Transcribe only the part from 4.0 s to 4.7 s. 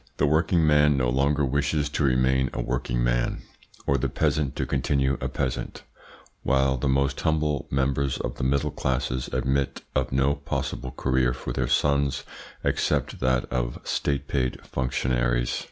peasant to